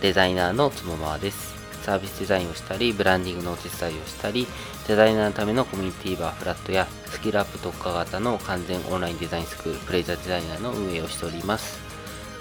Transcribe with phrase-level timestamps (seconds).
[0.00, 4.46] デザイナーのつもまわですサービスデザインをしたりブランディングのお手伝いをしたり
[4.88, 11.90] デザイナーのためのコミュニティバーフラットやスキルアップ特化型の完全オンラインデザインスクールプレイザーデザイナーの運営をしております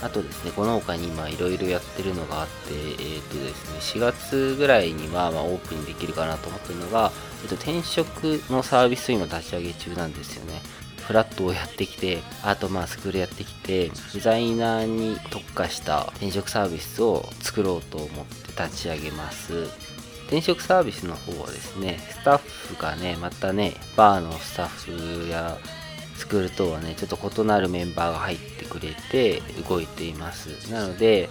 [0.00, 7.10] あとですね、この他に今いろいろやってるのがあって、えっ、ー、とですね、4月ぐらいにはまオープンできるかなと思ってるのが、
[7.42, 10.60] えっ、と、転職のサービスを今立ち上げ中なんですよね。
[11.08, 19.68] フラットをやってきて、あとまあスクールやってきて、デザイナーに特化した転職サービスを作ろうと思って立ち上げます。
[20.26, 25.56] 転職サービスの方はですね、スタッフがね、またね、バーのスタッフや
[26.14, 30.70] スクールとはね、ちょっと異なるメンバーが入ってくれて動いています。
[30.70, 31.30] なので、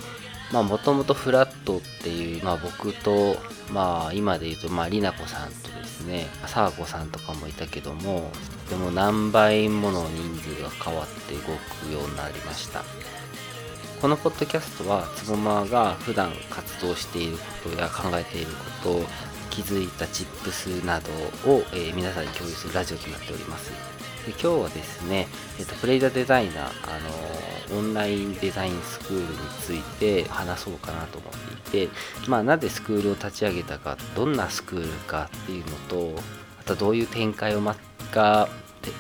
[0.52, 3.38] まあもともとフラットっていう、まあ僕と、
[3.72, 8.32] まあ今で言うと、まありなこさんとですね、さあこさんとかもいたけども、
[8.70, 12.84] でも何倍もの人数が変わって動くようになりました。
[14.02, 18.48] このポッドキャストはつぼまが普段活動していることや考えている
[18.84, 19.02] こと
[19.50, 21.12] 気づいたチップスなど
[21.52, 23.72] を、えー、皆さんに共有するラジオとなっております。
[24.28, 27.10] で今日はですね、えっと、プレイザデザイナー、あの
[27.72, 29.28] オンラインデザインスクールに
[29.62, 31.34] ついて話そうかなと思っ
[31.72, 31.94] ていて、
[32.28, 36.22] まあ、なぜスクールを立ち上げたか、どんなスクールかっていうのと、
[36.60, 37.80] あとどういう展開を待
[38.12, 38.48] が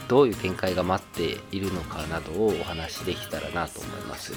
[0.07, 4.33] どういう展開が待っているのかなどをお話しできたらなと思います。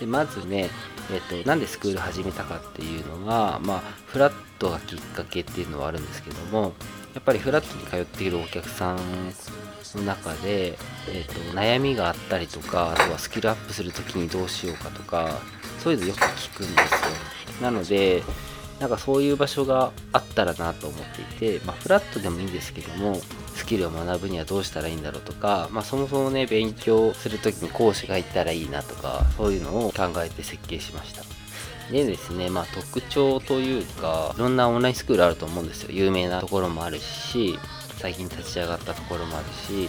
[0.00, 0.70] でまずね、
[1.12, 6.72] えっと、なんでスクール始めたかっていうのが、まあ、フラットがきっかけっていうのはあるんですけども、
[7.14, 8.98] やっぱりフラットに通っているお客さん
[9.96, 10.70] の中で、
[11.08, 15.40] えーと、悩みがあったりとかあとはスキルアップする時にどうしようかとか
[15.80, 18.22] そういうのよく聞くんですよなので
[18.80, 21.00] なんかそういう場所があったらなと思っ
[21.38, 23.20] ていて、まあ、フラットでもいいんですけども
[23.54, 31.34] スキルを学ぶにはどうしたらいいんだろうとか、まあ、そもそもね勉強する時に講師がいたらいいなとかそういうのを考えて設計しました
[31.90, 35.90] でですね、まあ特徴というか、いろんなオンラインスクールあると思うんですよ。
[35.92, 37.58] 有名なところもあるし、
[38.04, 39.88] 最近立ち上がったところもあるし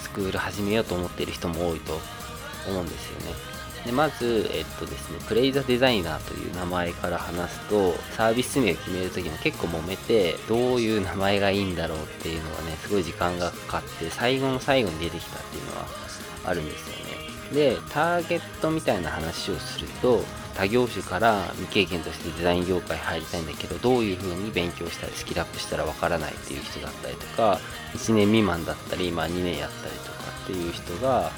[0.00, 1.92] スクール始めようと思っている人も多いと
[2.66, 3.36] 思うんですよね
[3.84, 15.86] でまず、えっとですね、プレイザデザイナーという名前から話すと、サービス名を決めるときも結構揉めて、どういう名前がいいんだろうっていうのがね、すごい時間がかかって、最後の最後に出てきたっていうのは
[16.44, 17.54] あるんですよね。
[17.54, 20.22] で、ターゲットみたいな話をすると、
[20.54, 27.60] 他業種から未経験としてデザイン業界入りたいんだけどどういう風に勉強したりスキルアップしたらわからないっていう人だったりとか
[27.94, 31.30] 1年未満だったり、まあ、2年やったりとかっていう人が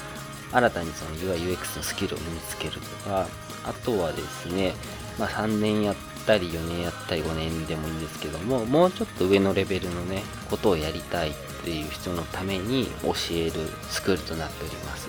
[0.51, 2.79] 新たにその UIUX のスキルを身につけると
[3.09, 3.27] か
[3.63, 4.73] あとはですね、
[5.17, 5.95] まあ、3年やっ
[6.25, 13.51] たり4年やったり5年でもいいんですけどももうちょっと上のレベルのねことをやりたいっていう人のために教える
[13.89, 15.07] スクールとなっております。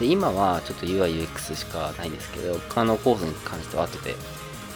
[0.00, 4.16] で今はちょっと UIUX しかないんですけど他のコースに関しては後で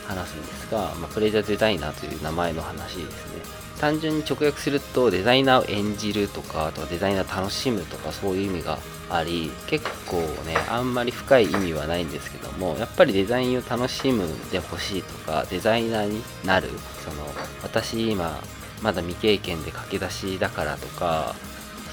[0.06, 3.64] 話すんですが、まあ、プレイザーデザイナーという名前の話ですね。
[3.80, 8.78] 単純に直訳するとデザイナーを演じるとかあとはデザイナー楽しむとかそういう意味が
[9.10, 16.68] あり結構ねあんまり深い意味はないんですけどもやっぱりデザインを楽しむでほしいとかデザイナーになる
[17.04, 17.26] その
[17.62, 18.40] 私今
[18.80, 21.34] まだ未経験で駆け出しだからとか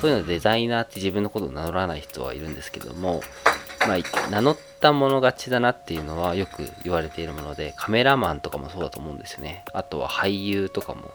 [0.01, 3.21] そういうのデザイナーって自分のことを名乗らない人はいるんですけども、
[3.87, 9.63] まあ、名乗ったもの勝ちだなっていうのはよく言われているもので、カメラマンとかもそうだと思うんですよね。
[9.73, 11.11] あとは俳優とかも、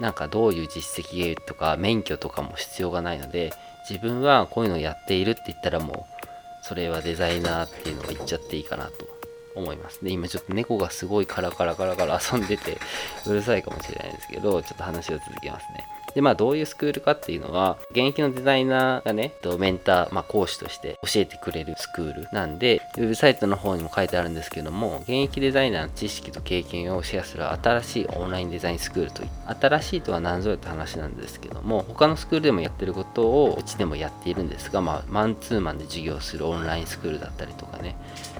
[0.00, 3.52] なんかどういう実績とか免許とかも必要がないので、
[3.88, 6.24] 自分はこういうのをやっているって言ったらもう、
[6.62, 9.13] それはデザイナーっていうのを言っちゃっていいかなと
[9.54, 10.04] 思います。
[10.04, 12.78] で、今ちょっと猫がすごいカラカラカラカラ遊んでて
[13.26, 15.86] うるさいかもしれないですけど、ちょっと話を続けますね。
[16.14, 29.28] で、まあどういうスクールかっていうのは、現役のデザイナーがね、メンター、まあ講師として教えてくれるスクールなんで、ウェブサイトの方にも書いてあるんですけども、現役デザイナーの知識と経験をシェアする新しいオンラインデザインスクールという、
[29.60, 37.96] 新しいとは何ぞやって話なんですけども、他のスクールでもやってることをうちでもやっているんですが、まあマンツーマンで授業するオンラインスクールだったりとかね、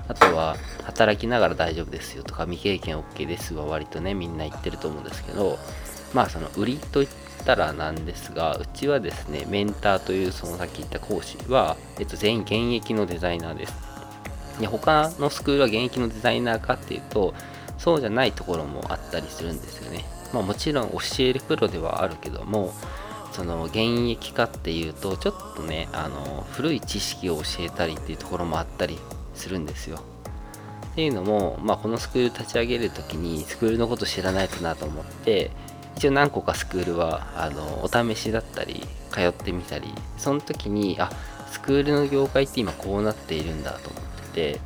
[0.09, 5.59] あとは働きながら大丈夫ですよとか未経験 OK ですは割とねみんな言ってると思うんですけど
[6.15, 7.09] まあその売りといっ
[7.45, 13.75] たらなんですが、うちはですね、メンターというそのさっき言った講師は、えっと、全員現役のデザイナーです。
[14.61, 17.35] で他のスクールは現役のデザイナーかっていうと、
[17.79, 20.05] そうじゃないところもあったりするんですよね。
[20.33, 22.73] まあもちろん教えるプロではあるけども、
[23.33, 23.79] その現
[24.09, 29.01] 役かっていうと、ちょっとね、あの、古い知識を教えたりっていうところもあったり
[29.35, 29.99] するんですよ。
[30.93, 35.51] っていうのも、まあ、このスクール立ち上げるときにスクールのこと知らないとなと思って
[35.97, 41.11] 一応何個かスクールはあのお試しだったり通ってみたりその時にあ
[41.51, 44.03] スクールの業界って今こうなっているんだと思っ
[44.33, 44.61] てて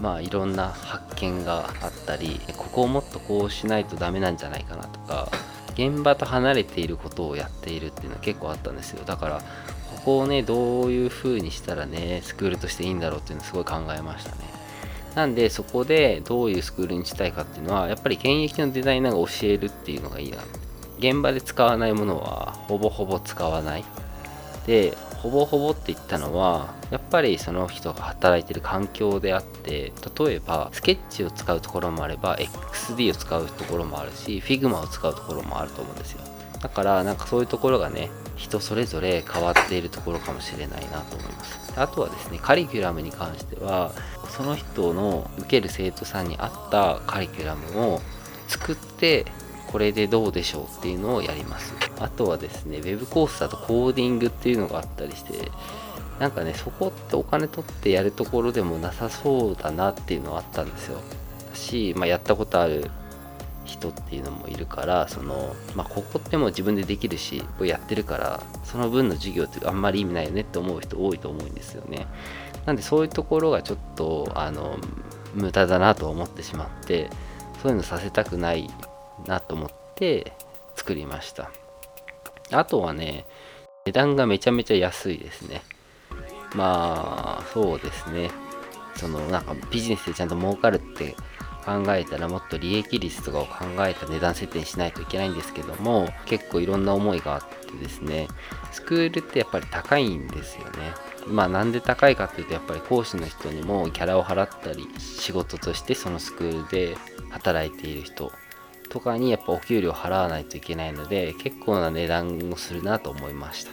[0.00, 5.30] まあいろんな発見があったりここをもっとこうしないとダメなんじゃないかなとか
[5.88, 9.04] 現場と離れていることをやっているっていうのは結構あったんですよ。
[9.04, 14.36] だからここをねどういう風にしたらねスクールとしていいんだろうっていうのをすごい考えましたね。
[15.14, 20.38] なんでそこでどういうスクールにしたいかっていうのはやっぱり現役のデザイナーが教えるっていうのがいいな。
[20.98, 23.84] 現場で使わないものはほぼほぼ使わない。
[24.66, 36.20] でほぼほぼって言ったのはやっぱりその人が働いてる環境であって例えばスケッチを使うところもあれば XD を使うところもあるし Figma を使うところもあると思うんですよ。
[36.62, 41.72] だからなんかそういうところがね人それぞれ変わっているところかもしれないなと思います。
[41.76, 43.92] あとはですねカリキュラムに関しては
[44.28, 48.00] その人の受ける生徒さんに合ったカリキュラムを
[48.48, 49.26] 作って
[49.70, 51.74] これでどうでしょうっていうのをやります。
[52.00, 55.50] あとはですね Web コースだとコーディングっていうのがあったりして
[56.18, 60.98] なんかねそこってお金取ってやるところでもなさそうだなっていうのはあったんですよ。
[61.50, 62.90] だし、まあ、やったことある
[63.64, 72.06] 人っていうのもいるからその、まあ、ここってもう自分でできるしやってるからその分の授業ってあんまり意味ないよねって思う人多いと思うんですよね。
[72.66, 74.76] なんでそういうところがちょっとあの
[75.34, 77.08] 無駄だなと思ってしまって
[77.62, 78.68] そういうのさせたくない
[79.26, 80.32] なと思って
[80.76, 81.50] 作りました。
[82.52, 83.26] あとはね
[83.86, 85.62] 値段がめちゃめちゃ安いですね。
[86.54, 88.30] まあそうですね。
[88.96, 91.14] そのなんかビジネスでちゃんと儲かるって
[91.64, 98.28] 考えたらもっと利益率とかを考えた値段設定にしないといけないんですけども結構いろんな思いがあってですね。
[98.72, 100.92] スクールってやっぱり高いんですよね。
[101.26, 106.96] まあなんで高いかっていうとやっぱり講師の人にもギャラを払ったり仕事としてそのスクールで
[107.30, 108.32] 働いている人
[108.90, 113.70] とかにやっぱお給料払わないといけないので結構な値段をするなと思いました。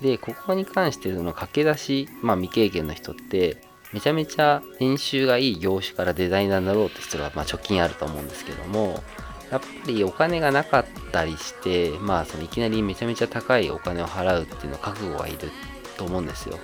[0.00, 3.60] でここに関してその駆け出し、まあ、未経験の人って
[3.92, 9.02] めちゃめちゃ年収がいい業種からデザイナーになろうって人がまあ貯金あると思うんですけども
[9.50, 15.50] やっぱりお金がなかったりしてまあそのいきなりめちゃめちゃ高いお金を払うっていうの覚悟がいる
[15.96, 16.58] と思うんですよ。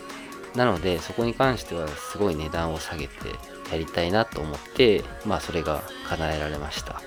[0.55, 3.12] なのでそこに関してはすごい値段を下げて
[3.73, 7.03] やりたいなと思ってまあそれが叶えられました。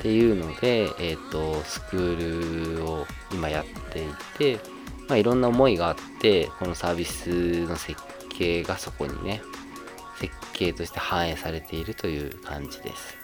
[0.00, 4.08] っていうので、えっ、ー、と、スクールを今やってい
[4.38, 4.58] て、
[5.08, 8.00] まあ、いろんな思いがあって、このサービスの設
[8.30, 9.42] 計がそこにね、
[10.18, 13.18] 設計として反映されているという感じです。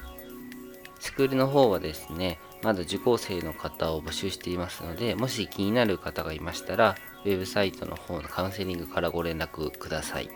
[1.01, 6.95] スクールの方はですね、まだ受講生の方を募集していますので、もし気になる方がいましたら、
[7.25, 10.29] ウェブサイトの方のカウンセリングからご連絡ください。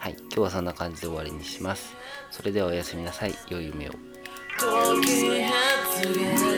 [0.00, 1.94] はい、今日はそんな感じで終わりにします。
[2.32, 3.34] それではおやすみなさい。
[3.48, 4.13] 良い夢を。
[4.58, 6.54] Talking heads.